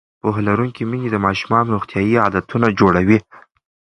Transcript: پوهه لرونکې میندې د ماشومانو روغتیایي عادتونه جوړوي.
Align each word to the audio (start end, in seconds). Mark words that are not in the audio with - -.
پوهه 0.21 0.41
لرونکې 0.47 0.83
میندې 0.89 1.09
د 1.11 1.17
ماشومانو 1.25 1.73
روغتیایي 1.75 2.17
عادتونه 2.25 2.67
جوړوي. 2.79 3.19